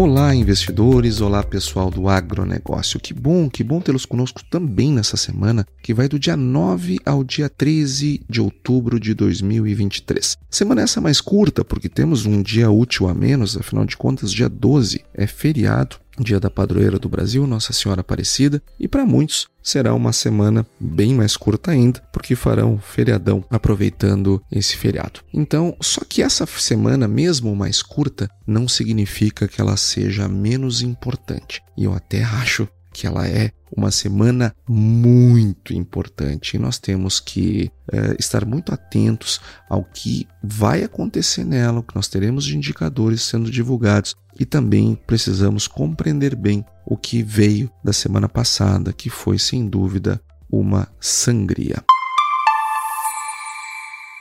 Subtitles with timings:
[0.00, 1.20] Olá, investidores!
[1.20, 3.00] Olá, pessoal do agronegócio.
[3.00, 7.24] Que bom, que bom tê-los conosco também nessa semana, que vai do dia 9 ao
[7.24, 10.38] dia 13 de outubro de 2023.
[10.48, 14.48] Semana essa mais curta, porque temos um dia útil a menos, afinal de contas, dia
[14.48, 19.92] 12 é feriado dia da padroeira do Brasil, Nossa Senhora Aparecida, e para muitos será
[19.92, 25.20] uma semana bem mais curta ainda, porque farão feriadão aproveitando esse feriado.
[25.32, 31.62] Então, só que essa semana, mesmo mais curta, não significa que ela seja menos importante.
[31.76, 32.66] E eu até acho
[32.98, 39.40] que ela é uma semana muito importante e nós temos que é, estar muito atentos
[39.70, 44.98] ao que vai acontecer nela, o que nós teremos de indicadores sendo divulgados e também
[45.06, 51.76] precisamos compreender bem o que veio da semana passada, que foi sem dúvida uma sangria.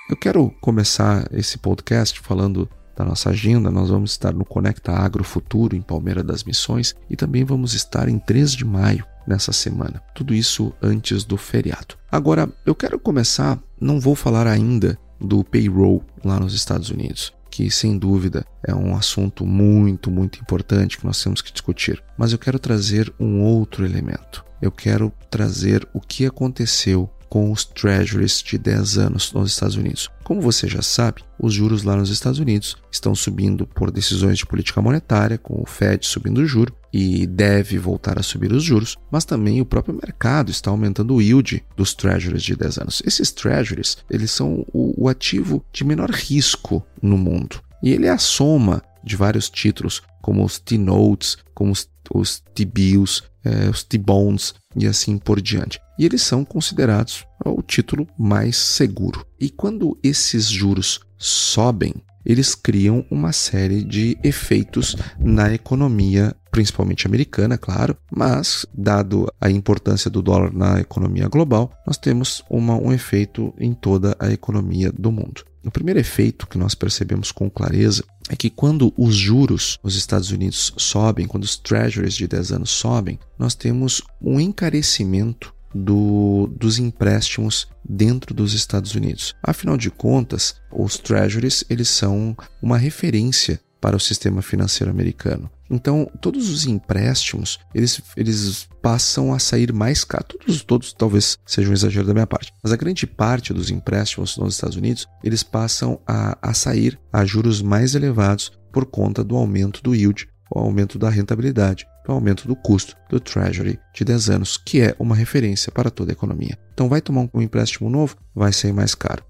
[0.08, 5.24] Eu quero começar esse podcast falando da nossa agenda, nós vamos estar no Conecta Agro
[5.24, 10.02] Futuro em Palmeira das Missões e também vamos estar em 3 de maio nessa semana.
[10.16, 11.96] Tudo isso antes do feriado.
[12.12, 17.70] Agora, eu quero começar, não vou falar ainda do payroll lá nos Estados Unidos, que
[17.70, 22.04] sem dúvida é um assunto muito, muito importante que nós temos que discutir.
[22.18, 24.44] Mas eu quero trazer um outro elemento.
[24.60, 30.10] Eu quero trazer o que aconteceu com os treasuries de 10 anos nos Estados Unidos.
[30.24, 34.46] Como você já sabe, os juros lá nos Estados Unidos estão subindo por decisões de
[34.46, 38.98] política monetária, com o Fed subindo o juro e deve voltar a subir os juros,
[39.12, 43.02] mas também o próprio mercado está aumentando o yield dos treasuries de 10 anos.
[43.06, 47.62] Esses treasuries, eles são o, o ativo de menor risco no mundo.
[47.84, 53.24] E ele é a soma de vários títulos, como os T-Notes, como os, os T-Bills,
[53.48, 59.26] eh, os T-Bonds e assim por diante e eles são considerados o título mais seguro.
[59.40, 67.58] E quando esses juros sobem, eles criam uma série de efeitos na economia, principalmente americana,
[67.58, 73.54] claro, mas, dado a importância do dólar na economia global, nós temos uma, um efeito
[73.58, 75.46] em toda a economia do mundo.
[75.68, 80.32] O primeiro efeito que nós percebemos com clareza é que quando os juros nos Estados
[80.32, 86.80] Unidos sobem, quando os treasuries de 10 anos sobem, nós temos um encarecimento do, dos
[86.80, 89.36] empréstimos dentro dos Estados Unidos.
[89.44, 95.50] Afinal de contas, os treasuries eles são uma referência para o sistema financeiro americano.
[95.70, 100.38] Então, todos os empréstimos, eles, eles passam a sair mais caros.
[100.40, 104.38] Todos, todos talvez seja um exagero da minha parte, mas a grande parte dos empréstimos
[104.38, 109.36] nos Estados Unidos, eles passam a, a sair a juros mais elevados por conta do
[109.36, 114.30] aumento do yield, o aumento da rentabilidade do aumento do custo do Treasury de 10
[114.30, 116.58] anos, que é uma referência para toda a economia.
[116.74, 119.24] Então, vai tomar um empréstimo novo, vai ser mais caro.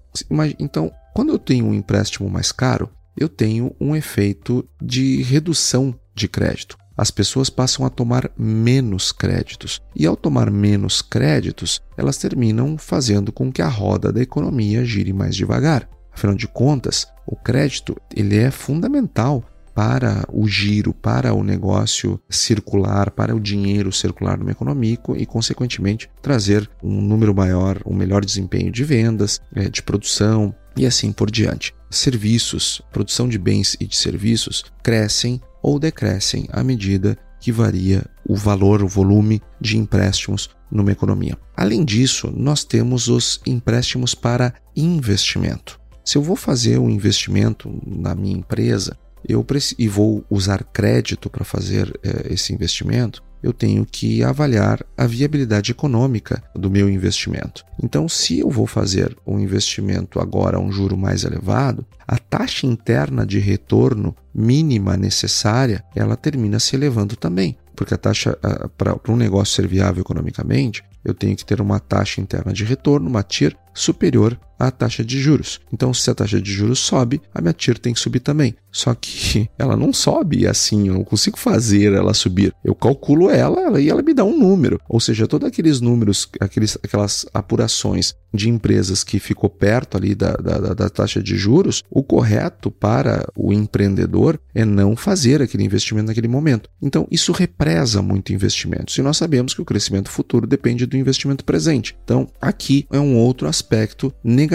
[0.60, 6.28] Então, quando eu tenho um empréstimo mais caro, eu tenho um efeito de redução de
[6.28, 6.76] crédito.
[6.96, 9.80] As pessoas passam a tomar menos créditos.
[9.94, 15.12] E ao tomar menos créditos, elas terminam fazendo com que a roda da economia gire
[15.12, 15.88] mais devagar.
[16.12, 19.44] Afinal de contas, o crédito ele é fundamental
[19.78, 26.10] para o giro, para o negócio circular, para o dinheiro circular numa economia e, consequentemente,
[26.20, 31.30] trazer um número maior, um melhor desempenho de vendas, é, de produção e assim por
[31.30, 31.77] diante.
[31.90, 38.36] Serviços, produção de bens e de serviços crescem ou decrescem à medida que varia o
[38.36, 41.36] valor, o volume de empréstimos numa economia.
[41.56, 45.80] Além disso, nós temos os empréstimos para investimento.
[46.04, 48.96] Se eu vou fazer um investimento na minha empresa,
[49.26, 49.44] eu
[49.78, 55.70] e vou usar crédito para fazer é, esse investimento, eu tenho que avaliar a viabilidade
[55.70, 57.64] econômica do meu investimento.
[57.82, 62.66] Então, se eu vou fazer um investimento agora a um juro mais elevado, a taxa
[62.66, 68.36] interna de retorno mínima necessária, ela termina se elevando também, porque a taxa
[68.76, 73.08] para um negócio ser viável economicamente, eu tenho que ter uma taxa interna de retorno,
[73.08, 75.60] uma TIR, superior a taxa de juros.
[75.72, 78.54] Então, se a taxa de juros sobe, a minha TIR tem que subir também.
[78.72, 82.52] Só que ela não sobe assim, eu não consigo fazer ela subir.
[82.64, 84.80] Eu calculo ela, ela e ela me dá um número.
[84.88, 90.32] Ou seja, todos aqueles números, aqueles, aquelas apurações de empresas que ficou perto ali da,
[90.32, 96.08] da, da taxa de juros, o correto para o empreendedor é não fazer aquele investimento
[96.08, 96.68] naquele momento.
[96.82, 98.96] Então, isso represa muito investimentos.
[98.98, 101.96] E nós sabemos que o crescimento futuro depende do investimento presente.
[102.04, 104.47] Então, aqui é um outro aspecto negativo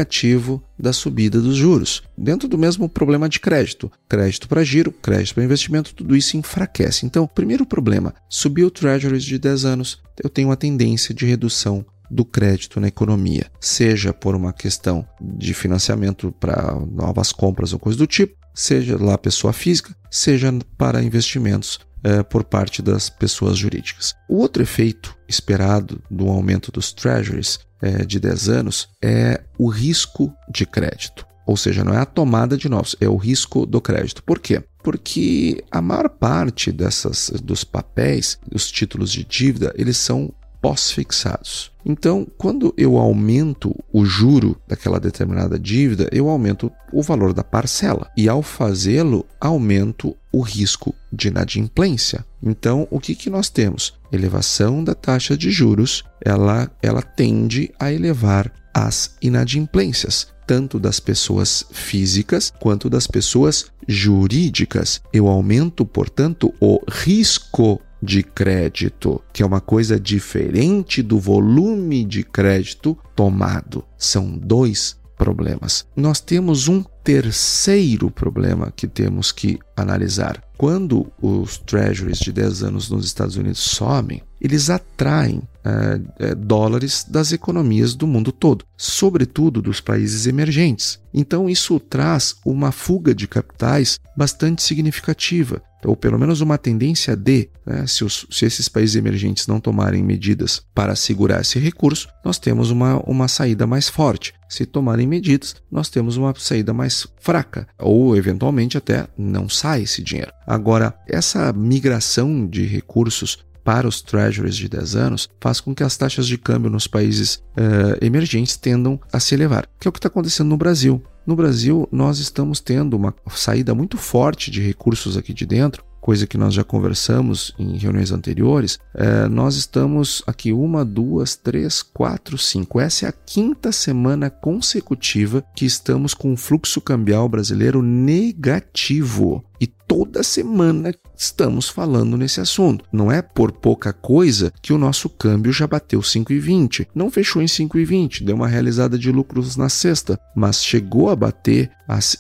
[0.77, 2.03] da subida dos juros.
[2.17, 7.05] Dentro do mesmo problema de crédito, crédito para giro, crédito para investimento, tudo isso enfraquece.
[7.05, 11.85] Então, primeiro problema, subiu o Treasuries de 10 anos, eu tenho uma tendência de redução
[12.09, 17.97] do crédito na economia, seja por uma questão de financiamento para novas compras ou coisa
[17.97, 24.13] do tipo, seja lá pessoa física, seja para investimentos eh, por parte das pessoas jurídicas.
[24.29, 30.33] O outro efeito esperado do aumento dos treasuries eh, de 10 anos é o risco
[30.50, 31.27] de crédito.
[31.45, 34.24] Ou seja, não é a tomada de novos, é o risco do crédito.
[34.24, 34.63] Por quê?
[34.81, 41.72] Porque a maior parte dessas dos papéis, os títulos de dívida, eles são pós-fixados.
[41.85, 48.09] Então, quando eu aumento o juro daquela determinada dívida, eu aumento o valor da parcela
[48.15, 52.25] e, ao fazê-lo, aumento o risco de inadimplência.
[52.41, 53.94] Então, o que, que nós temos?
[54.12, 61.65] Elevação da taxa de juros, ela, ela tende a elevar as inadimplências, tanto das pessoas
[61.71, 65.01] físicas quanto das pessoas jurídicas.
[65.13, 72.23] Eu aumento, portanto, o risco de crédito, que é uma coisa diferente do volume de
[72.23, 73.83] crédito tomado.
[73.97, 75.85] São dois problemas.
[75.95, 80.41] Nós temos um terceiro problema que temos que analisar.
[80.57, 87.05] Quando os treasuries de 10 anos nos Estados Unidos sobem, eles atraem é, é, dólares
[87.07, 90.99] das economias do mundo todo, sobretudo dos países emergentes.
[91.13, 97.49] Então, isso traz uma fuga de capitais bastante significativa ou pelo menos uma tendência de,
[97.65, 102.39] né, se, os, se, esses países emergentes não tomarem medidas para segurar esse recurso, nós
[102.39, 104.33] temos uma, uma saída mais forte.
[104.47, 110.01] Se tomarem medidas, nós temos uma saída mais fraca, ou eventualmente até não sai esse
[110.01, 110.31] dinheiro.
[110.45, 115.95] Agora, essa migração de recursos para os treasuries de 10 anos faz com que as
[115.98, 120.00] taxas de câmbio nos países uh, emergentes tendam a se elevar, que é o que
[120.00, 121.01] está acontecendo no Brasil.
[121.25, 126.27] No Brasil, nós estamos tendo uma saída muito forte de recursos aqui de dentro, coisa
[126.27, 128.77] que nós já conversamos em reuniões anteriores.
[128.94, 132.77] É, nós estamos aqui uma, duas, três, quatro, cinco.
[132.77, 139.45] Essa é a quinta semana consecutiva que estamos com o fluxo cambial brasileiro negativo.
[139.63, 142.83] E toda semana estamos falando nesse assunto.
[142.92, 146.88] Não é por pouca coisa que o nosso câmbio já bateu 5,20.
[146.94, 151.71] Não fechou em 5,20, deu uma realizada de lucros na sexta, mas chegou a bater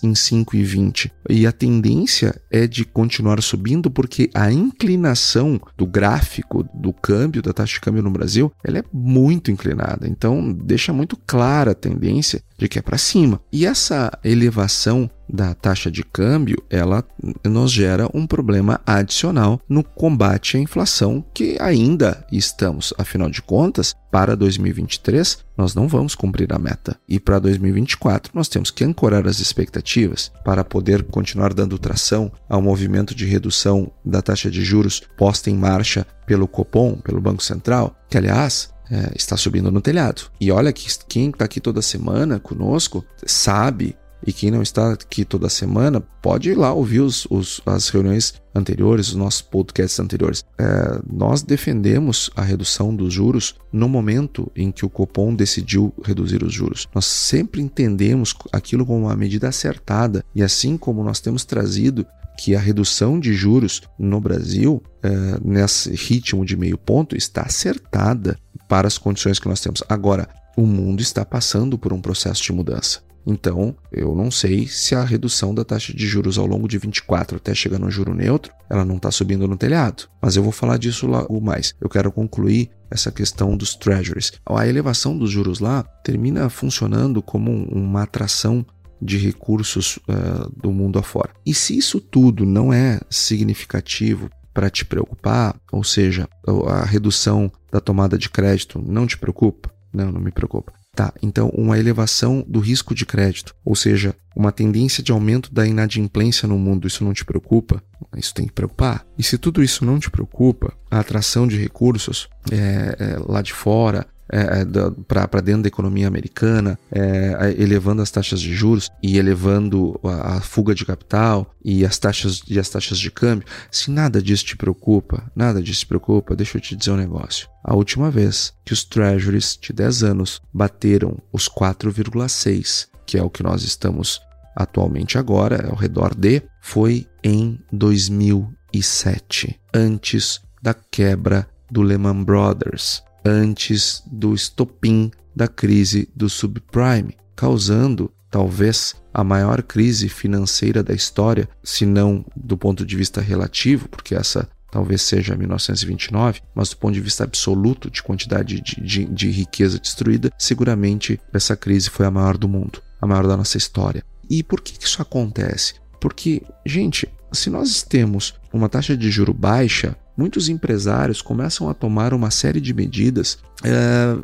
[0.01, 1.11] em 5,20.
[1.29, 7.51] E a tendência é de continuar subindo porque a inclinação do gráfico do câmbio, da
[7.51, 10.07] taxa de câmbio no Brasil, ela é muito inclinada.
[10.07, 13.41] Então, deixa muito clara a tendência de que é para cima.
[13.51, 17.03] E essa elevação da taxa de câmbio, ela
[17.45, 23.95] nos gera um problema adicional no combate à inflação que ainda estamos, afinal de contas,
[24.11, 26.97] para 2023 nós não vamos cumprir a meta.
[27.07, 32.61] E para 2024 nós temos que ancorar as expectativas para poder continuar dando tração ao
[32.61, 37.95] movimento de redução da taxa de juros posta em marcha pelo Copom, pelo Banco Central,
[38.09, 40.29] que aliás é, está subindo no telhado.
[40.39, 45.25] E olha que quem está aqui toda semana conosco sabe e quem não está aqui
[45.25, 50.43] toda semana, pode ir lá ouvir os, os as reuniões anteriores, os nossos podcasts anteriores.
[50.57, 56.43] É, nós defendemos a redução dos juros no momento em que o Copom decidiu reduzir
[56.43, 56.87] os juros.
[56.93, 62.05] Nós sempre entendemos aquilo como uma medida acertada e assim como nós temos trazido
[62.37, 65.09] que a redução de juros no Brasil, é,
[65.43, 68.37] nesse ritmo de meio ponto, está acertada
[68.67, 69.83] para as condições que nós temos.
[69.87, 70.27] Agora,
[70.57, 73.01] o mundo está passando por um processo de mudança.
[73.25, 77.37] Então, eu não sei se a redução da taxa de juros ao longo de 24
[77.37, 80.09] até chegar no juro neutro, ela não está subindo no telhado.
[80.21, 81.73] Mas eu vou falar disso lá o mais.
[81.79, 84.33] Eu quero concluir essa questão dos treasuries.
[84.45, 88.65] A elevação dos juros lá termina funcionando como uma atração
[89.01, 91.31] de recursos uh, do mundo afora.
[91.45, 96.29] E se isso tudo não é significativo para te preocupar, ou seja,
[96.67, 99.73] a redução da tomada de crédito não te preocupa?
[99.91, 100.73] Não, não me preocupa.
[100.95, 105.65] Tá, então uma elevação do risco de crédito, ou seja, uma tendência de aumento da
[105.65, 107.81] inadimplência no mundo, isso não te preocupa?
[108.15, 109.03] Isso tem que preocupar.
[109.17, 113.53] E se tudo isso não te preocupa, a atração de recursos é, é, lá de
[113.53, 114.65] fora, é, é
[115.07, 120.41] para dentro da economia americana, é, elevando as taxas de juros e elevando a, a,
[120.41, 124.57] fuga de capital e as taxas e as taxas de câmbio, se nada disso te
[124.57, 127.47] preocupa, nada disso te preocupa, deixa eu te dizer um negócio.
[127.63, 133.29] A última vez que os treasuries de 10 anos bateram os 4,6, que é o
[133.29, 134.19] que nós estamos
[134.55, 144.03] atualmente agora, ao redor de, foi em 2007, antes da quebra do Lehman Brothers, antes
[144.05, 151.85] do estopim da crise do subprime, causando talvez a maior crise financeira da história, se
[151.85, 156.99] não do ponto de vista relativo, porque essa talvez seja 1929, mas do ponto de
[156.99, 162.39] vista absoluto de quantidade de, de, de riqueza destruída, seguramente essa crise foi a maior
[162.39, 164.03] do mundo, a maior da nossa história.
[164.27, 165.75] E por que isso acontece?
[166.01, 172.13] Porque, gente, se nós temos uma taxa de juro baixa, muitos empresários começam a tomar
[172.13, 174.15] uma série de medidas é,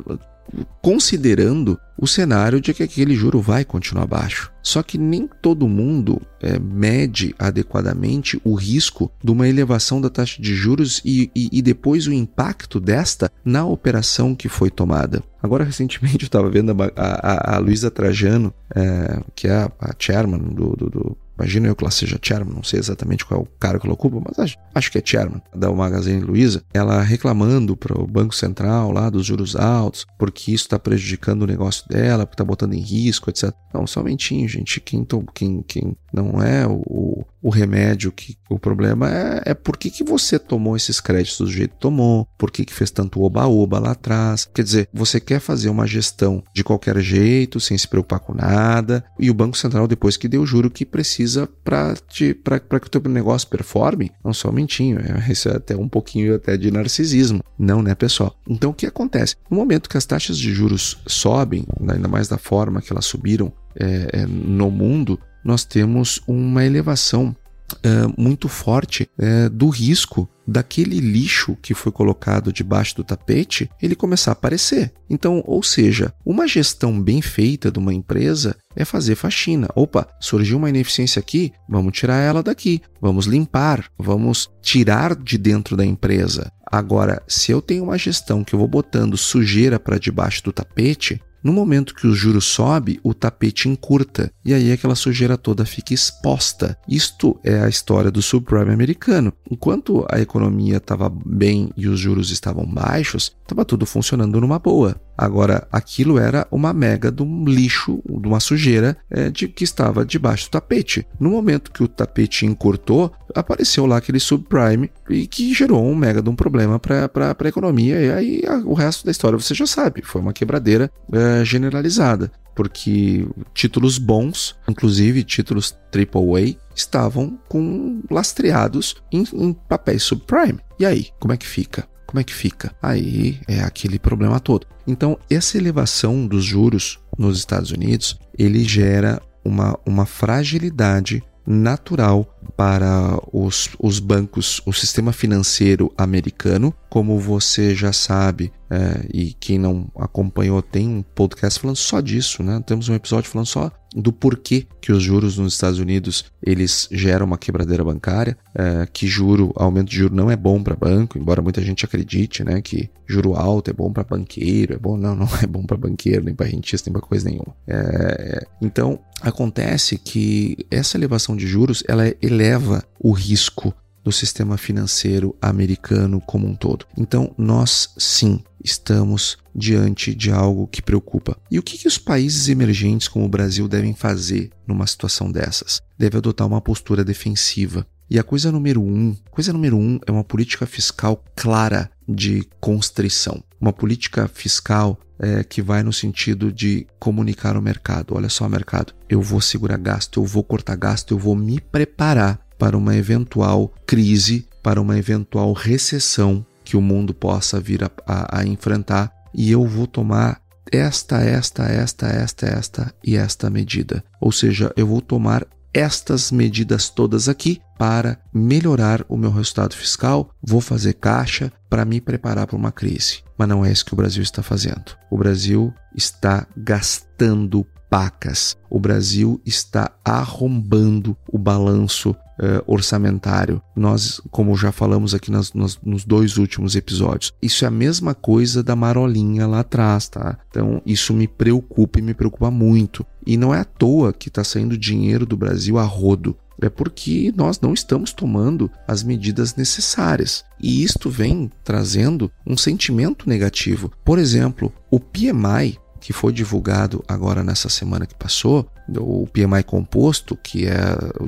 [0.82, 4.50] considerando o cenário de que aquele juro vai continuar baixo.
[4.62, 10.40] Só que nem todo mundo é, mede adequadamente o risco de uma elevação da taxa
[10.40, 15.22] de juros e, e, e depois o impacto desta na operação que foi tomada.
[15.42, 20.38] Agora, recentemente, eu estava vendo a, a, a Luísa Trajano, é, que é a, chairman
[20.38, 23.46] do, do, do Imagino eu que ela seja chairman, não sei exatamente qual é o
[23.58, 27.74] cargo que ela ocupa, mas acho, acho que é chairman da Magazine Luiza, ela reclamando
[27.74, 32.26] para o Banco Central lá dos juros altos, porque isso está prejudicando o negócio dela,
[32.26, 33.54] porque está botando em risco, etc.
[33.72, 39.42] Não, somente, gente, quem, quem, quem não é o, o remédio, que o problema é,
[39.46, 42.74] é por que, que você tomou esses créditos do jeito que tomou, por que, que
[42.74, 44.48] fez tanto oba-oba lá atrás.
[44.54, 49.04] Quer dizer, você quer fazer uma gestão de qualquer jeito, sem se preocupar com nada,
[49.18, 53.00] e o Banco Central, depois que deu o juro que precisa para que o teu
[53.10, 57.42] negócio performe, não só mentinho, é, isso é até um pouquinho até de narcisismo.
[57.58, 58.34] Não, né, pessoal?
[58.48, 59.36] Então o que acontece?
[59.50, 63.52] No momento que as taxas de juros sobem, ainda mais da forma que elas subiram
[63.76, 67.34] é, é, no mundo, nós temos uma elevação
[67.82, 73.94] é, muito forte é, do risco daquele lixo que foi colocado debaixo do tapete ele
[73.94, 74.92] começar a aparecer.
[75.08, 79.68] Então, ou seja, uma gestão bem feita de uma empresa é fazer faxina.
[79.74, 85.76] Opa, surgiu uma ineficiência aqui, vamos tirar ela daqui, vamos limpar, vamos tirar de dentro
[85.76, 86.50] da empresa.
[86.66, 91.20] Agora, se eu tenho uma gestão que eu vou botando sujeira para debaixo do tapete,
[91.42, 95.94] no momento que o juro sobe, o tapete encurta e aí aquela sujeira toda fica
[95.94, 96.76] exposta.
[96.88, 99.32] Isto é a história do subprime americano.
[99.50, 105.00] Enquanto a economia estava bem e os juros estavam baixos, estava tudo funcionando numa boa.
[105.20, 110.02] Agora, aquilo era uma mega de um lixo, de uma sujeira é, de, que estava
[110.02, 111.06] debaixo do tapete.
[111.20, 116.22] No momento que o tapete encurtou, apareceu lá aquele subprime e que gerou um mega
[116.22, 118.00] de um problema para a economia.
[118.00, 122.32] E aí a, o resto da história você já sabe, foi uma quebradeira é, generalizada
[122.54, 130.60] porque títulos bons, inclusive títulos AAA, estavam com lastreados em, em papéis subprime.
[130.78, 131.88] E aí, como é que fica?
[132.10, 132.74] Como é que fica?
[132.82, 134.66] Aí é aquele problema todo.
[134.84, 143.16] Então, essa elevação dos juros nos Estados Unidos, ele gera uma, uma fragilidade natural para
[143.32, 146.74] os, os bancos, o sistema financeiro americano.
[146.88, 152.42] Como você já sabe, é, e quem não acompanhou, tem um podcast falando só disso,
[152.42, 152.62] né?
[152.64, 157.26] Temos um episódio falando só do porquê que os juros nos Estados Unidos eles geram
[157.26, 161.42] uma quebradeira bancária, é, que juro, aumento de juro não é bom para banco, embora
[161.42, 165.28] muita gente acredite, né, que juro alto é bom para banqueiro, é bom, não, não
[165.42, 167.54] é bom para banqueiro, nem para rentista, nem para coisa nenhuma.
[167.66, 175.36] É, então acontece que essa elevação de juros ela eleva o risco do sistema financeiro
[175.40, 176.86] americano como um todo.
[176.96, 181.36] Então, nós sim estamos diante de algo que preocupa.
[181.50, 185.80] E o que, que os países emergentes como o Brasil devem fazer numa situação dessas?
[185.98, 187.86] Deve adotar uma postura defensiva.
[188.08, 193.42] E a coisa número um, coisa número um é uma política fiscal clara de constrição.
[193.60, 198.94] Uma política fiscal é, que vai no sentido de comunicar ao mercado: olha só, mercado,
[199.08, 203.72] eu vou segurar gasto, eu vou cortar gasto, eu vou me preparar para uma eventual
[203.86, 209.50] crise, para uma eventual recessão que o mundo possa vir a, a, a enfrentar e
[209.50, 214.04] eu vou tomar esta, esta, esta, esta, esta e esta medida.
[214.20, 220.28] Ou seja, eu vou tomar estas medidas todas aqui para melhorar o meu resultado fiscal,
[220.42, 223.22] vou fazer caixa para me preparar para uma crise.
[223.38, 224.98] Mas não é isso que o Brasil está fazendo.
[225.10, 228.56] O Brasil está gastando pacas.
[228.70, 233.60] O Brasil está arrombando o balanço uh, orçamentário.
[233.76, 238.14] Nós, como já falamos aqui nas, nas, nos dois últimos episódios, isso é a mesma
[238.14, 240.38] coisa da marolinha lá atrás, tá?
[240.48, 243.04] Então, isso me preocupa e me preocupa muito.
[243.26, 247.32] E não é à toa que está saindo dinheiro do Brasil a rodo é porque
[247.34, 250.44] nós não estamos tomando as medidas necessárias.
[250.60, 253.90] E isto vem trazendo um sentimento negativo.
[254.04, 258.66] Por exemplo, o PMI, que foi divulgado agora nessa semana que passou,
[258.98, 260.80] o PMI composto, que é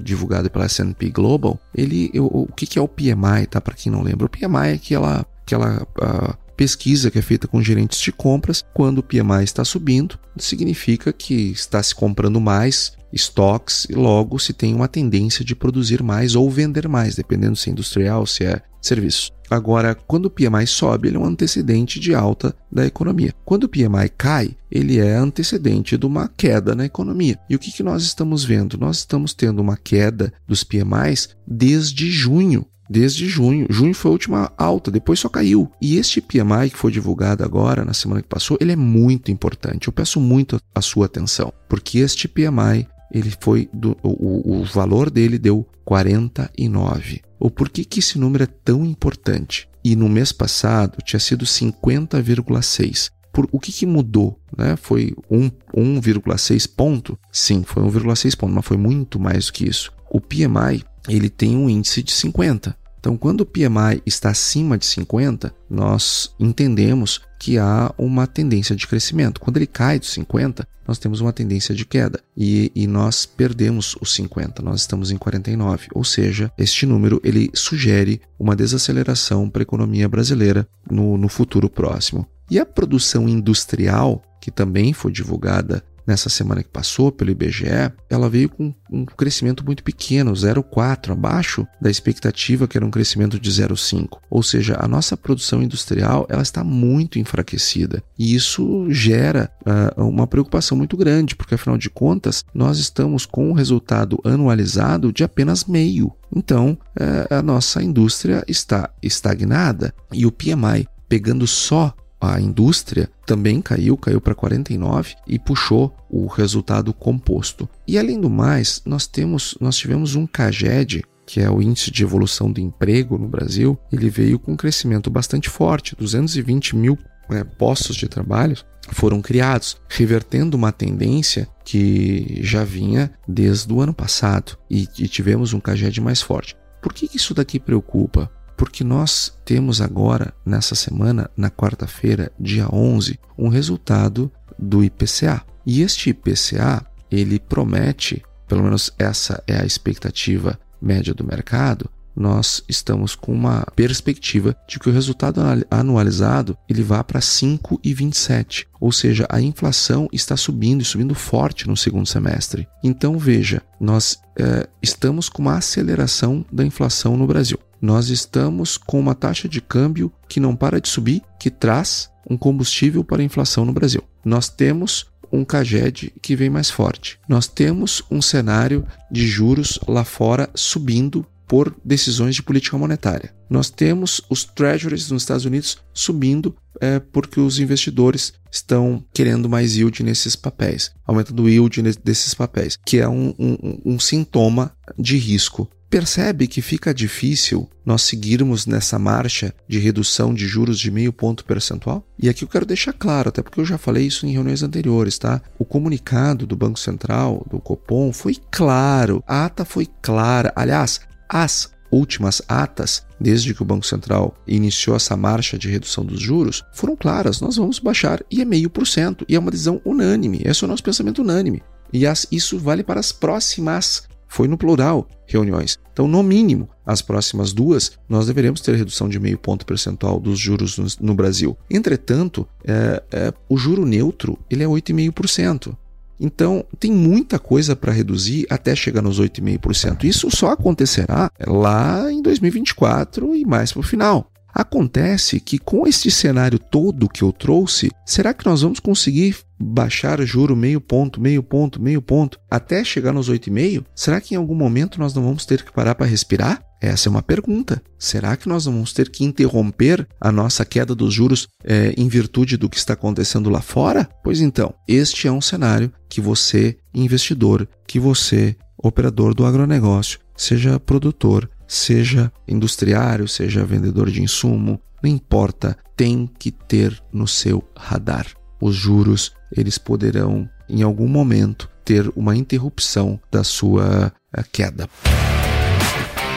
[0.02, 3.60] divulgado pela S&P Global, ele, o, o que, é o PMI, tá?
[3.60, 7.60] Para quem não lembra, o PMI é aquela, aquela uh, pesquisa que é feita com
[7.60, 8.64] gerentes de compras.
[8.72, 14.52] Quando o PMI está subindo, significa que está se comprando mais estoques e logo se
[14.52, 18.62] tem uma tendência de produzir mais ou vender mais, dependendo se é industrial, se é
[18.80, 19.32] serviço.
[19.50, 23.34] Agora, quando o PMI sobe, ele é um antecedente de alta da economia.
[23.44, 27.36] Quando o PMI cai, ele é antecedente de uma queda na economia.
[27.50, 28.78] E o que, que nós estamos vendo?
[28.78, 33.66] Nós estamos tendo uma queda dos PMIs desde junho desde junho.
[33.70, 35.70] Junho foi a última alta, depois só caiu.
[35.80, 39.88] E este PMI que foi divulgado agora, na semana que passou, ele é muito importante.
[39.88, 45.10] Eu peço muito a sua atenção, porque este PMI ele foi do, o, o valor
[45.10, 47.22] dele deu 49.
[47.40, 49.68] O porquê que esse número é tão importante?
[49.84, 53.10] E no mês passado tinha sido 50,6.
[53.32, 54.38] Por, o que, que mudou?
[54.56, 54.76] Né?
[54.76, 57.18] Foi 1,6 ponto?
[57.32, 59.90] Sim, foi 1,6 ponto, mas foi muito mais do que isso.
[60.10, 62.76] O PMI ele tem um índice de 50.
[63.02, 68.86] Então, quando o PMI está acima de 50, nós entendemos que há uma tendência de
[68.86, 69.40] crescimento.
[69.40, 73.96] Quando ele cai de 50, nós temos uma tendência de queda e, e, nós perdemos
[74.00, 75.88] os 50, nós estamos em 49.
[75.92, 81.68] Ou seja, este número ele sugere uma desaceleração para a economia brasileira no, no futuro
[81.68, 82.24] próximo.
[82.48, 88.28] E a produção industrial, que também foi divulgada nessa semana que passou pelo IBGE, ela
[88.28, 93.50] veio com um crescimento muito pequeno, 0,4, abaixo da expectativa que era um crescimento de
[93.50, 94.18] 0,5.
[94.30, 99.50] Ou seja, a nossa produção industrial ela está muito enfraquecida e isso gera
[99.96, 105.12] uh, uma preocupação muito grande, porque afinal de contas nós estamos com um resultado anualizado
[105.12, 106.12] de apenas meio.
[106.34, 113.60] Então, uh, a nossa indústria está estagnada e o PMI pegando só a indústria também
[113.60, 117.68] caiu, caiu para 49 e puxou o resultado composto.
[117.86, 122.02] E além do mais, nós temos, nós tivemos um CAGED, que é o índice de
[122.02, 127.44] evolução do emprego no Brasil, ele veio com um crescimento bastante forte, 220 mil né,
[127.44, 128.56] postos de trabalho
[128.90, 135.52] foram criados, revertendo uma tendência que já vinha desde o ano passado e, e tivemos
[135.52, 136.56] um CAGED mais forte.
[136.82, 138.30] Por que isso daqui preocupa?
[138.62, 145.42] Porque nós temos agora, nessa semana, na quarta-feira, dia 11, um resultado do IPCA.
[145.66, 152.62] E este IPCA, ele promete, pelo menos essa é a expectativa média do mercado, nós
[152.68, 159.26] estamos com uma perspectiva de que o resultado anualizado ele vá para 5,27, ou seja,
[159.28, 162.68] a inflação está subindo e subindo forte no segundo semestre.
[162.84, 169.00] Então veja, nós é, estamos com uma aceleração da inflação no Brasil nós estamos com
[169.00, 173.24] uma taxa de câmbio que não para de subir, que traz um combustível para a
[173.24, 174.04] inflação no Brasil.
[174.24, 177.18] Nós temos um CAGED que vem mais forte.
[177.28, 183.34] Nós temos um cenário de juros lá fora subindo por decisões de política monetária.
[183.50, 189.76] Nós temos os treasuries nos Estados Unidos subindo é, porque os investidores estão querendo mais
[189.76, 195.16] yield nesses papéis, aumentando o yield desses papéis, que é um, um, um sintoma de
[195.16, 201.12] risco Percebe que fica difícil nós seguirmos nessa marcha de redução de juros de meio
[201.12, 202.02] ponto percentual?
[202.18, 205.18] E aqui eu quero deixar claro, até porque eu já falei isso em reuniões anteriores,
[205.18, 205.42] tá?
[205.58, 210.50] O comunicado do Banco Central, do Copom, foi claro, a ata foi clara.
[210.56, 216.22] Aliás, as últimas atas, desde que o Banco Central iniciou essa marcha de redução dos
[216.22, 217.38] juros, foram claras.
[217.42, 219.26] Nós vamos baixar e é meio por cento.
[219.28, 220.40] E é uma decisão unânime.
[220.42, 221.62] Esse é o nosso pensamento unânime.
[221.92, 225.78] E as, isso vale para as próximas foi no plural reuniões.
[225.92, 230.38] Então, no mínimo, as próximas duas, nós deveremos ter redução de meio ponto percentual dos
[230.38, 231.54] juros no, no Brasil.
[231.68, 235.76] Entretanto, é, é, o juro neutro ele é 8,5%.
[236.18, 240.04] Então, tem muita coisa para reduzir até chegar nos 8,5%.
[240.04, 244.32] Isso só acontecerá lá em 2024 e mais para o final.
[244.54, 250.20] Acontece que com este cenário todo que eu trouxe, será que nós vamos conseguir baixar
[250.22, 253.84] juro meio ponto, meio ponto, meio ponto, até chegar nos 8,5?
[253.94, 256.62] Será que em algum momento nós não vamos ter que parar para respirar?
[256.80, 257.80] Essa é uma pergunta.
[257.96, 262.56] Será que nós vamos ter que interromper a nossa queda dos juros é, em virtude
[262.56, 264.08] do que está acontecendo lá fora?
[264.24, 270.80] Pois então, este é um cenário que você, investidor, que você, operador do agronegócio, seja
[270.80, 278.26] produtor, seja industriário, seja vendedor de insumo, não importa, tem que ter no seu radar.
[278.60, 284.88] Os juros, eles poderão em algum momento ter uma interrupção da sua eh, queda.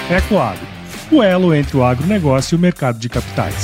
[0.10, 0.66] Ecoagro,
[1.12, 3.56] o elo entre o agronegócio e o mercado de capitais.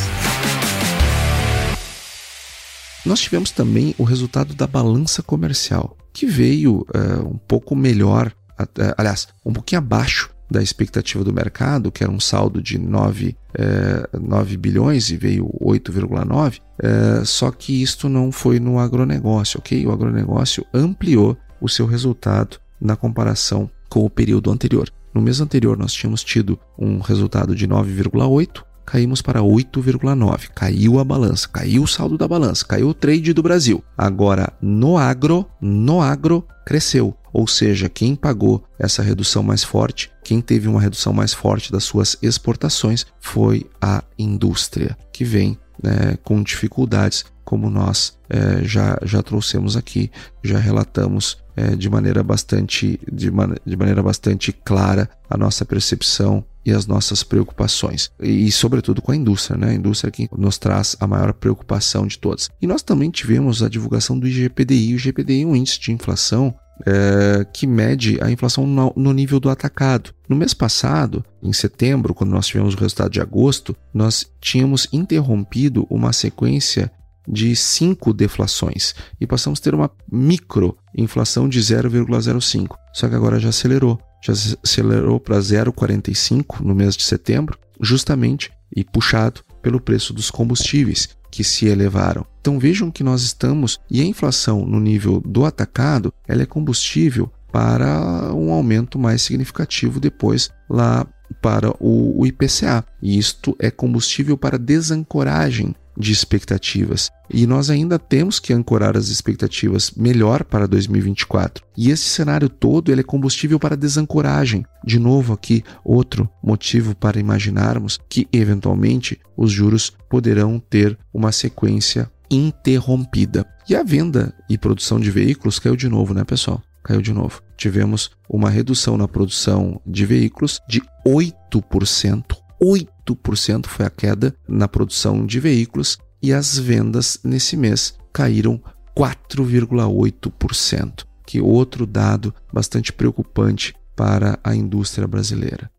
[3.06, 8.94] Nós tivemos também o resultado da balança comercial, que veio uh, um pouco melhor, uh,
[8.96, 14.10] aliás, um pouquinho abaixo da expectativa do mercado, que era um saldo de 9, eh,
[14.20, 19.86] 9 bilhões e veio 8,9, eh, só que isto não foi no agronegócio, ok?
[19.86, 24.90] O agronegócio ampliou o seu resultado na comparação com o período anterior.
[25.14, 30.50] No mês anterior, nós tínhamos tido um resultado de 9,8, caímos para 8,9.
[30.56, 33.84] Caiu a balança, caiu o saldo da balança, caiu o trade do Brasil.
[33.98, 37.16] Agora, no agro, no agro cresceu.
[37.34, 41.84] Ou seja, quem pagou essa redução mais forte, quem teve uma redução mais forte das
[41.84, 49.22] suas exportações foi a indústria, que vem né, com dificuldades, como nós é, já, já
[49.22, 50.12] trouxemos aqui,
[50.44, 56.46] já relatamos é, de maneira bastante de, man de maneira bastante clara a nossa percepção
[56.66, 58.12] e as nossas preocupações.
[58.22, 59.72] E, e, sobretudo com a indústria, né?
[59.72, 62.50] A indústria que nos traz a maior preocupação de todas.
[62.62, 64.94] E nós também tivemos a divulgação do IGPDI.
[64.94, 66.54] O IGPDI é um índice de inflação
[66.86, 70.14] é, que mede a inflação no, no, nível do atacado.
[70.28, 75.86] No mês passado, em setembro, quando nós tivemos o resultado de agosto, nós tínhamos interrompido
[75.90, 76.92] uma sequência
[77.28, 82.76] de cinco deflações e passamos a ter uma microinflação de 0,05.
[82.94, 88.84] Só que agora já acelerou, já acelerou para 0,45 no mês de setembro, justamente e
[88.84, 92.26] puxado pelo preço dos combustíveis que se elevaram.
[92.42, 97.32] Então vejam que nós estamos e a inflação no nível do atacado, ela é combustível
[97.52, 101.06] para um aumento mais significativo depois lá
[101.42, 102.86] para o, IPCA.
[103.02, 107.10] E isto é combustível para desancoragem de expectativas.
[107.30, 111.64] E nós ainda temos que ancorar as expectativas melhor para 2024.
[111.78, 114.66] E esse cenário todo ele é combustível para desancoragem.
[114.84, 122.10] De novo aqui outro motivo para imaginarmos que eventualmente os juros poderão ter uma sequência
[122.30, 123.46] interrompida.
[123.70, 126.62] E a venda e produção de veículos caiu de novo, né, pessoal?
[126.84, 127.42] Caiu de novo.
[127.56, 132.41] Tivemos uma redução na produção de veículos de 8%.
[132.64, 138.62] 8% foi a queda na produção de veículos e as vendas nesse mês caíram
[138.96, 145.72] 4,8%, que outro dado bastante preocupante para a indústria brasileira.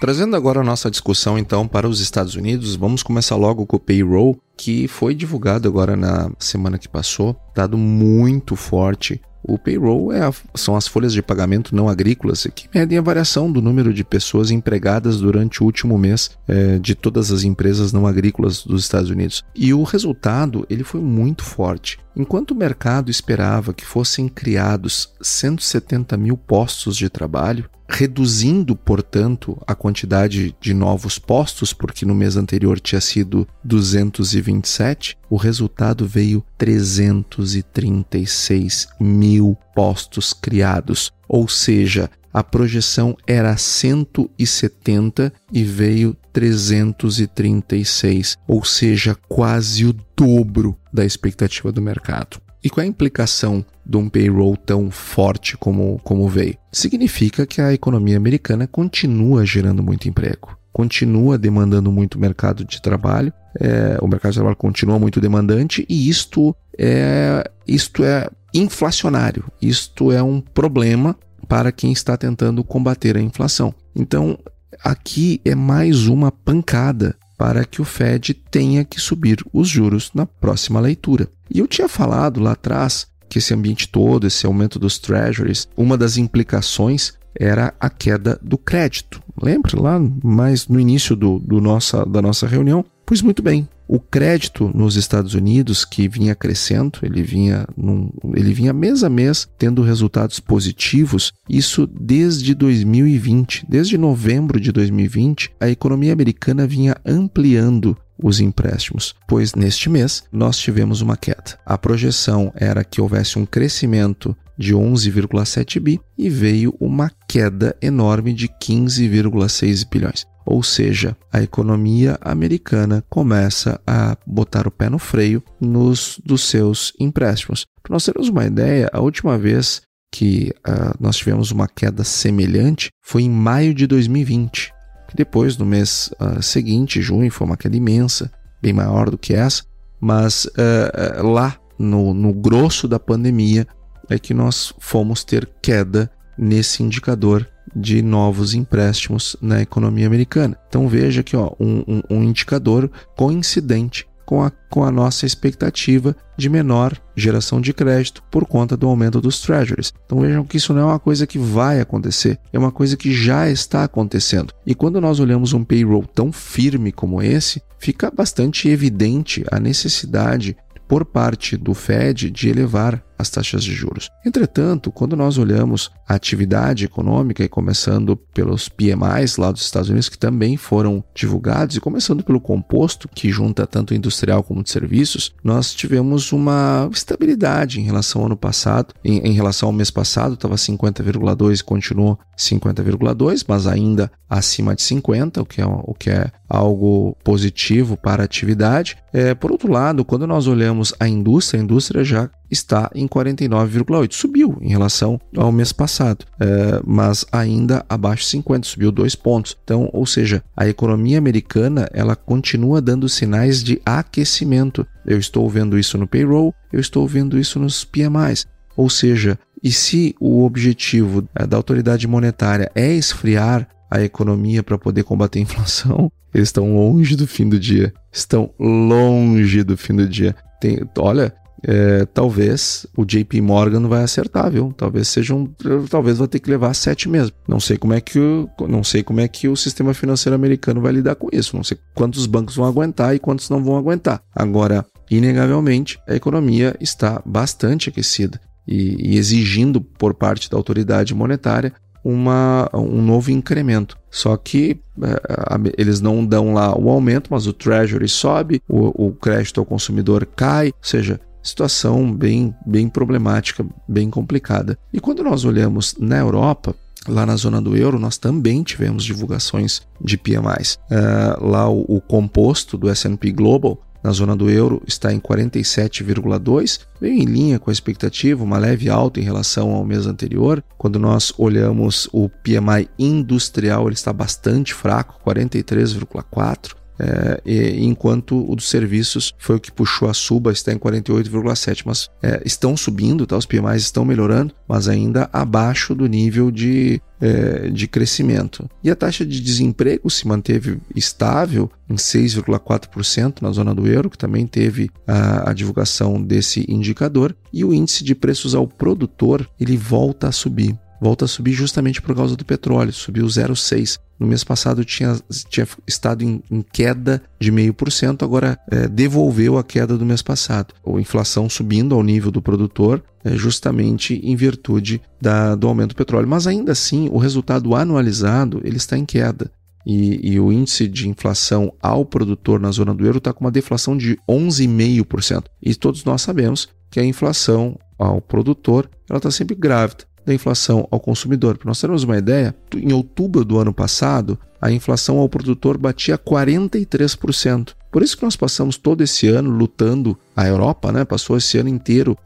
[0.00, 3.80] Trazendo agora a nossa discussão então para os Estados Unidos, vamos começar logo com o
[3.80, 10.20] payroll, que foi divulgado agora na semana que passou, dado muito forte o payroll é
[10.20, 14.04] a, são as folhas de pagamento não agrícolas que medem a variação do número de
[14.04, 19.10] pessoas empregadas durante o último mês é, de todas as empresas não agrícolas dos Estados
[19.10, 19.44] Unidos.
[19.54, 21.98] E o resultado ele foi muito forte.
[22.16, 29.74] Enquanto o mercado esperava que fossem criados 170 mil postos de trabalho, reduzindo, portanto, a
[29.74, 38.86] quantidade de novos postos, porque no mês anterior tinha sido 227, o resultado veio 336
[39.00, 49.84] mil postos criados, ou seja, a projeção era 170 e veio 336, ou seja, quase
[49.84, 52.40] o dobro da expectativa do mercado.
[52.62, 56.56] E qual é a implicação de um payroll tão forte como, como veio?
[56.70, 63.32] Significa que a economia americana continua gerando muito emprego, continua demandando muito mercado de trabalho,
[63.58, 70.12] é, o mercado de trabalho continua muito demandante e isto é, isto é inflacionário, isto
[70.12, 71.16] é um problema
[71.48, 73.74] para quem está tentando combater a inflação.
[73.96, 74.38] Então,
[74.84, 80.26] aqui é mais uma pancada para que o Fed tenha que subir os juros na
[80.26, 81.26] próxima leitura.
[81.50, 85.96] E eu tinha falado lá atrás que esse ambiente todo, esse aumento dos treasuries, uma
[85.96, 89.22] das implicações era a queda do crédito.
[89.40, 92.84] Lembra lá mais no início do, do nossa, da nossa reunião?
[93.06, 98.52] Pois muito bem, o crédito nos Estados Unidos, que vinha crescendo, ele vinha, num, ele
[98.52, 105.68] vinha mês a mês tendo resultados positivos, isso desde 2020, desde novembro de 2020, a
[105.68, 111.58] economia americana vinha ampliando os empréstimos, pois neste mês nós tivemos uma queda.
[111.66, 118.34] A projeção era que houvesse um crescimento de 11,7 bi e veio uma queda enorme
[118.34, 120.26] de 15,6 bilhões.
[120.44, 126.92] Ou seja, a economia americana começa a botar o pé no freio nos dos seus
[127.00, 127.64] empréstimos.
[127.82, 129.80] Para nós termos uma ideia, a última vez
[130.12, 134.74] que uh, nós tivemos uma queda semelhante foi em maio de 2020.
[135.08, 139.32] Que depois, no mês uh, seguinte, junho, foi uma queda imensa, bem maior do que
[139.32, 139.62] essa,
[140.00, 143.66] mas uh, lá no, no grosso da pandemia
[144.10, 150.58] é que nós fomos ter queda nesse indicador de novos empréstimos na economia americana.
[150.68, 156.14] Então veja aqui ó, um, um, um indicador coincidente com a, com a nossa expectativa
[156.36, 159.92] de menor geração de crédito por conta do aumento dos treasuries.
[160.06, 163.12] Então vejam que isso não é uma coisa que vai acontecer, é uma coisa que
[163.12, 164.54] já está acontecendo.
[164.64, 170.56] E quando nós olhamos um payroll tão firme como esse, fica bastante evidente a necessidade
[170.86, 174.10] por parte do Fed de elevar as taxas de juros.
[174.24, 180.08] Entretanto, quando nós olhamos a atividade econômica, e começando pelos PMIs lá dos Estados Unidos,
[180.08, 185.32] que também foram divulgados, e começando pelo composto, que junta tanto industrial como de serviços,
[185.42, 188.94] nós tivemos uma estabilidade em relação ao ano passado.
[189.04, 194.82] Em, em relação ao mês passado, estava 50,2 e continuou 50,2, mas ainda acima de
[194.82, 198.96] 50, o que é, o que é algo positivo para a atividade.
[199.12, 204.12] É, por outro lado, quando nós olhamos a indústria, a indústria já está em 49,8.
[204.12, 209.56] Subiu em relação ao mês passado, é, mas ainda abaixo de 50, subiu dois pontos.
[209.62, 214.86] Então, ou seja, a economia americana ela continua dando sinais de aquecimento.
[215.06, 218.46] Eu estou vendo isso no payroll, eu estou vendo isso nos PMIs.
[218.76, 224.78] Ou seja, e se o objetivo é, da autoridade monetária é esfriar a economia para
[224.78, 227.92] poder combater a inflação, eles estão longe do fim do dia.
[228.12, 230.34] Estão longe do fim do dia.
[230.60, 234.72] Tem, olha, é, talvez o JP Morgan vai acertar, viu?
[234.76, 235.46] Talvez seja um,
[235.88, 237.36] talvez vai ter que levar sete mesmo.
[237.46, 240.80] Não sei como é que o, não sei como é que o sistema financeiro americano
[240.80, 241.56] vai lidar com isso.
[241.56, 244.22] Não sei quantos bancos vão aguentar e quantos não vão aguentar.
[244.34, 251.72] Agora, inegavelmente, a economia está bastante aquecida e, e exigindo por parte da autoridade monetária
[252.04, 253.98] uma, um novo incremento.
[254.10, 259.12] Só que é, eles não dão lá o aumento, mas o Treasury sobe, o, o
[259.12, 264.78] crédito ao consumidor cai, ou seja, situação bem, bem problemática, bem complicada.
[264.92, 266.74] E quando nós olhamos na Europa,
[267.08, 270.78] lá na zona do euro, nós também tivemos divulgações de PMIs.
[270.90, 276.80] Uh, lá o, o, composto do S&P Global na zona do euro está em 47,2,
[277.00, 280.64] veio em linha com a expectativa, uma leve alta em relação ao mês anterior.
[280.78, 286.79] Quando nós olhamos o PMI industrial, ele está bastante fraco, 43,4.
[287.00, 291.82] É, e, enquanto o dos serviços foi o que puxou a suba, está em 48,7,
[291.86, 293.38] mas é, estão subindo, tá?
[293.38, 298.68] os PMIs estão melhorando, mas ainda abaixo do nível de, é, de crescimento.
[298.84, 304.18] E a taxa de desemprego se manteve estável em 6,4% na zona do euro, que
[304.18, 309.76] também teve a, a divulgação desse indicador, e o índice de preços ao produtor ele
[309.76, 313.98] volta a subir volta a subir justamente por causa do petróleo, subiu 0,6.
[314.18, 319.64] No mês passado tinha, tinha estado em, em queda de 0,5%, agora é, devolveu a
[319.64, 320.74] queda do mês passado.
[320.86, 325.96] A inflação subindo ao nível do produtor, é, justamente em virtude da, do aumento do
[325.96, 326.28] petróleo.
[326.28, 329.50] Mas ainda assim, o resultado anualizado ele está em queda.
[329.86, 333.50] E, e, o índice de inflação ao produtor na zona do euro está com uma
[333.50, 335.44] deflação de 11,5%.
[335.62, 340.86] E todos nós sabemos que a inflação ao produtor ela está sempre grávida da inflação
[340.90, 341.56] ao consumidor.
[341.56, 346.18] Para nós termos uma ideia, em outubro do ano passado, a inflação ao produtor batia
[346.18, 347.74] 43%.
[347.90, 351.68] Por isso que nós passamos todo esse ano lutando, a Europa né, passou esse ano
[351.68, 352.16] inteiro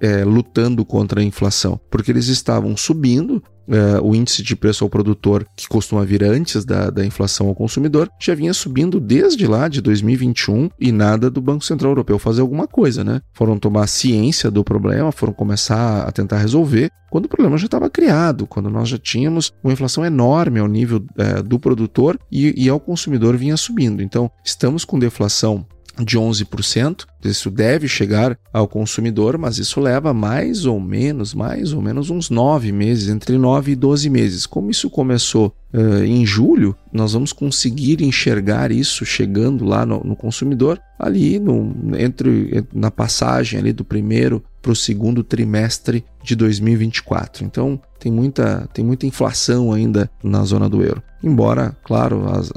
[0.00, 4.88] é, lutando contra a inflação, porque eles estavam subindo Uh, o índice de preço ao
[4.88, 9.68] produtor, que costuma vir antes da, da inflação ao consumidor, já vinha subindo desde lá
[9.68, 13.20] de 2021 e nada do Banco Central Europeu fazer alguma coisa, né?
[13.34, 17.90] Foram tomar ciência do problema, foram começar a tentar resolver, quando o problema já estava
[17.90, 22.70] criado, quando nós já tínhamos uma inflação enorme ao nível uh, do produtor e, e
[22.70, 24.02] ao consumidor vinha subindo.
[24.02, 25.66] Então, estamos com deflação
[26.04, 27.04] de 11%.
[27.24, 32.30] Isso deve chegar ao consumidor, mas isso leva mais ou menos, mais ou menos uns
[32.30, 34.46] nove meses, entre nove e 12 meses.
[34.46, 40.16] Como isso começou uh, em julho, nós vamos conseguir enxergar isso chegando lá no, no
[40.16, 47.44] consumidor ali no, entre na passagem ali do primeiro para o segundo trimestre de 2024.
[47.44, 51.02] Então tem muita, tem muita inflação ainda na zona do euro.
[51.22, 52.50] Embora, claro, as,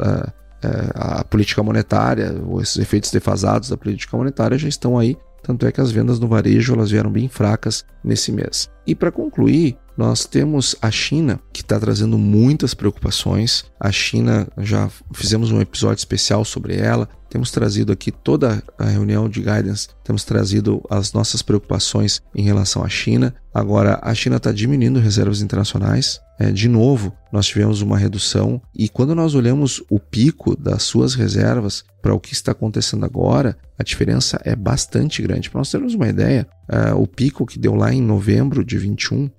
[0.93, 5.81] a política monetária, esses efeitos defasados da política monetária já estão aí, tanto é que
[5.81, 8.69] as vendas no varejo elas vieram bem fracas nesse mês.
[8.85, 13.65] E para concluir, Nós temos a China, que está trazendo muitas preocupações.
[13.79, 17.07] A China, já fizemos um episódio especial sobre ela.
[17.29, 22.83] Temos trazido aqui toda a reunião de guidance, temos trazido as nossas preocupações em relação
[22.83, 23.33] à China.
[23.53, 26.19] Agora, a China está diminuindo reservas internacionais.
[26.41, 28.59] É, de novo, nós tivemos uma redução.
[28.75, 33.55] E quando nós olhamos o pico das suas reservas para o que está acontecendo agora,
[33.77, 35.51] a diferença é bastante grande.
[35.51, 39.25] Para nós termos uma ideia, uh, o pico que deu lá em novembro de 21,
[39.25, 39.31] uh,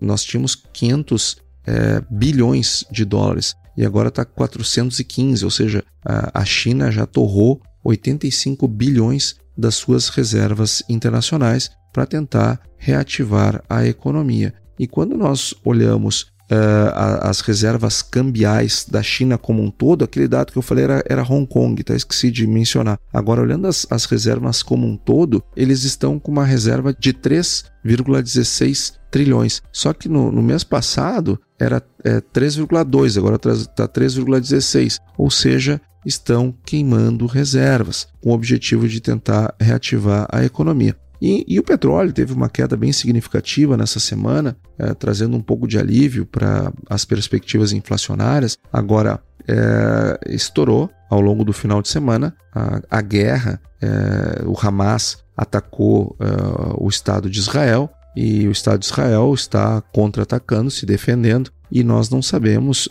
[0.00, 6.44] nós tínhamos 500 uh, é, bilhões de dólares e agora está 415, ou seja, a
[6.44, 14.52] China já torrou 85 bilhões das suas reservas internacionais para tentar reativar a economia.
[14.82, 20.50] E quando nós olhamos uh, as reservas cambiais da China como um todo, aquele dado
[20.50, 21.94] que eu falei era, era Hong Kong, tá?
[21.94, 22.98] esqueci de mencionar.
[23.12, 28.94] Agora, olhando as, as reservas como um todo, eles estão com uma reserva de 3,16
[29.08, 29.62] trilhões.
[29.72, 34.98] Só que no, no mês passado era é, 3,2, agora está 3,16.
[35.16, 40.96] Ou seja, estão queimando reservas, com o objetivo de tentar reativar a economia.
[41.22, 45.68] E, e, o petróleo teve uma queda bem significativa nessa semana, é, trazendo um pouco
[45.68, 48.58] de alívio para as perspectivas inflacionárias.
[48.72, 55.18] Agora, é, estourou ao longo do final de semana a, a guerra, é, o Hamas
[55.36, 56.16] atacou
[56.76, 62.10] o Estado de Israel e o Estado de Israel está contra-atacando, se defendendo, e nós
[62.10, 62.88] não sabemos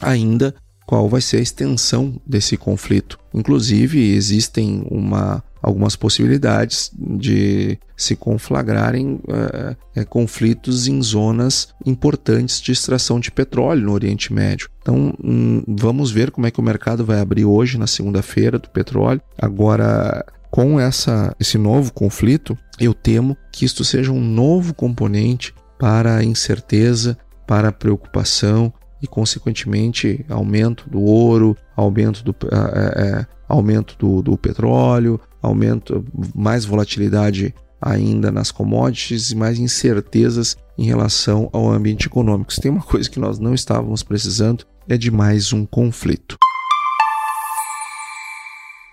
[0.00, 0.54] ainda
[0.86, 3.18] qual vai ser a extensão desse conflito.
[3.34, 12.70] Inclusive, existem uma algumas possibilidades de se conflagrarem é, é, conflitos em zonas importantes de
[12.70, 14.68] extração de petróleo no Oriente Médio.
[14.82, 18.68] Então, hum, vamos ver como é que o mercado vai abrir hoje, na segunda-feira, do
[18.68, 19.22] petróleo.
[19.38, 26.16] Agora, com essa, esse novo conflito, eu temo que isto seja um novo componente para
[26.16, 33.96] a incerteza, para a preocupação e, consequentemente, aumento do ouro, aumento do, é, é, aumento
[33.98, 36.04] do, do petróleo, aumento,
[36.34, 42.52] mais volatilidade ainda nas commodities e mais incertezas em relação ao ambiente econômico.
[42.52, 46.36] Se tem uma coisa que nós não estávamos precisando, é de mais um conflito.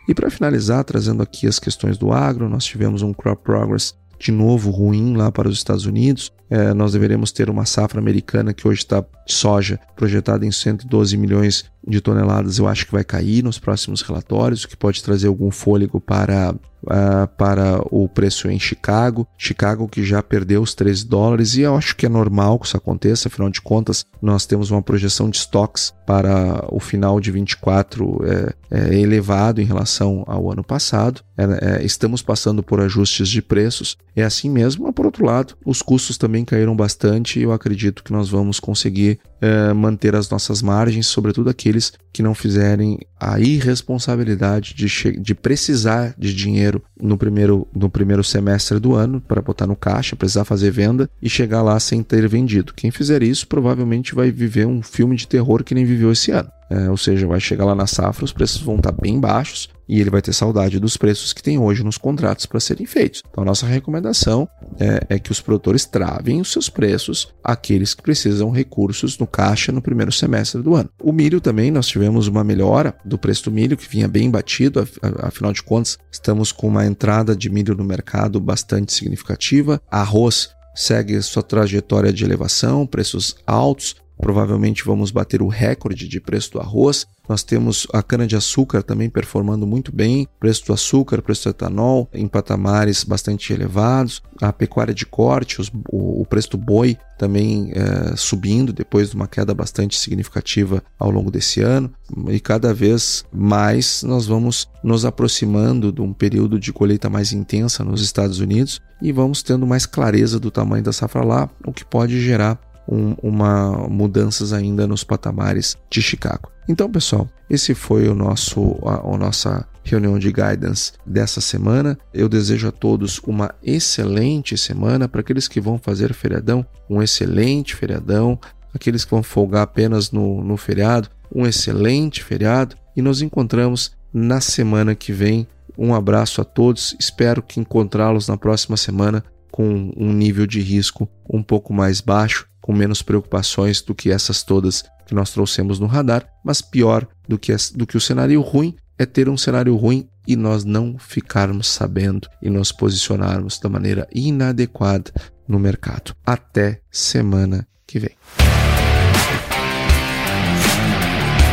[0.07, 4.31] E para finalizar, trazendo aqui as questões do agro, nós tivemos um crop progress de
[4.31, 6.31] novo ruim lá para os Estados Unidos.
[6.49, 11.65] É, nós deveremos ter uma safra americana que hoje está soja projetada em 112 milhões
[11.85, 12.59] de toneladas.
[12.59, 16.53] Eu acho que vai cair nos próximos relatórios, o que pode trazer algum fôlego para
[16.83, 19.27] uh, para o preço em Chicago.
[19.37, 22.77] Chicago que já perdeu os 13 dólares e eu acho que é normal que isso
[22.77, 28.19] aconteça, afinal de contas, nós temos uma projeção de estoques para o final de 24
[28.25, 31.21] é, é elevado em relação ao ano passado.
[31.37, 33.97] É, é, estamos passando por ajustes de preços.
[34.15, 38.03] É assim mesmo, mas por outro lado, os custos também caíram bastante e eu acredito
[38.03, 43.39] que nós vamos conseguir é, manter as nossas margens, sobretudo aqueles que não fizerem a
[43.39, 44.87] irresponsabilidade de,
[45.19, 50.15] de precisar de dinheiro no primeiro, no primeiro semestre do ano para botar no caixa,
[50.15, 52.73] precisar fazer venda e chegar lá sem ter vendido.
[52.73, 56.49] Quem fizer isso provavelmente vai viver um filme de terror que nem viveu esse ano.
[56.69, 59.99] É, ou seja, vai chegar lá na safra, os preços vão estar bem baixos e
[59.99, 63.21] ele vai ter saudade dos preços que tem hoje nos contratos para serem feitos.
[63.29, 64.47] Então, nossa recomendação
[64.79, 69.69] é, é, que os produtores travem os seus preços àqueles que precisam recursos no caixa
[69.69, 70.89] no primeiro semestre do ano.
[71.03, 74.87] O milho também, nós tivemos uma melhora do preço do milho, que vinha bem batido,
[75.19, 79.81] afinal de contas, estamos com uma entrada de milho no mercado bastante significativa.
[79.91, 86.51] Arroz segue sua trajetória de elevação, preços altos, provavelmente vamos bater o recorde de preço
[86.51, 87.07] do arroz.
[87.27, 92.27] Nós temos a cana-de-açúcar também performando muito bem, preço do açúcar, preço do etanol em
[92.27, 98.15] patamares bastante elevados, a pecuária de corte, os, o, o, preço do boi também é,
[98.15, 101.91] subindo depois de uma queda bastante significativa ao longo desse ano,
[102.29, 107.83] e cada vez mais nós vamos nos aproximando de um período de colheita mais intensa
[107.83, 111.85] nos Estados Unidos e vamos tendo mais clareza do tamanho da safra lá, o que
[111.85, 112.59] pode gerar
[112.91, 116.51] um, uma mudanças ainda nos patamares de Chicago.
[116.67, 121.97] Então, pessoal, esse foi o nosso a, a nossa reunião de guidance dessa semana.
[122.13, 127.75] Eu desejo a todos uma excelente semana para aqueles que vão fazer feriadão, um excelente
[127.75, 128.37] feriadão,
[128.73, 134.41] aqueles que vão folgar apenas no, no feriado, um excelente feriado e nos encontramos na
[134.41, 135.47] semana que vem.
[135.77, 141.09] Um abraço a todos, espero que encontrá-los na próxima semana com um nível de risco
[141.29, 145.87] um pouco mais baixo com menos preocupações do que essas todas que nós trouxemos no
[145.87, 150.07] radar, mas pior do que, do que o cenário ruim é ter um cenário ruim
[150.27, 155.11] e nós não ficarmos sabendo e nos posicionarmos da maneira inadequada
[155.47, 156.15] no mercado.
[156.25, 158.15] Até semana que vem.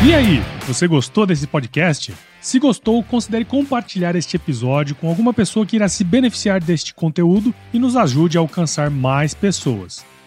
[0.07, 2.15] E aí, você gostou desse podcast?
[2.41, 7.53] Se gostou, considere compartilhar este episódio com alguma pessoa que irá se beneficiar deste conteúdo
[7.73, 10.05] e nos ajude a alcançar mais pessoas.